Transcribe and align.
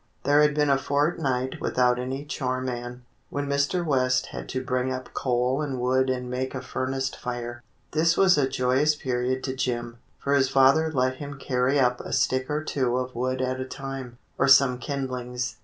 There 0.23 0.41
had 0.41 0.55
been 0.55 0.71
a 0.71 0.79
fortnight 0.79 1.61
without 1.61 1.99
any 1.99 2.25
chore 2.25 2.59
man, 2.59 3.03
when 3.29 3.45
Mr. 3.45 3.85
West 3.85 4.25
had 4.33 4.49
to 4.49 4.63
bring 4.65 4.91
up 4.91 5.13
coal 5.13 5.61
and 5.61 5.79
wood 5.79 6.09
and 6.09 6.27
make 6.27 6.55
a 6.55 6.61
furnace 6.63 7.09
fire. 7.09 7.61
This 7.91 8.17
was 8.17 8.35
a 8.35 8.49
joyous 8.49 8.95
period 8.95 9.43
to 9.43 9.55
Jim, 9.55 9.99
for 10.17 10.33
his 10.33 10.49
father 10.49 10.91
let 10.91 11.17
him 11.17 11.37
carry 11.37 11.79
up 11.79 11.99
a 11.99 12.13
stick 12.13 12.49
or 12.49 12.63
two 12.63 12.97
of 12.97 13.13
wood 13.13 13.43
at 13.43 13.59
a 13.59 13.65
time, 13.65 14.17
or 14.39 14.47
some 14.47 14.79
kindlings. 14.79 15.57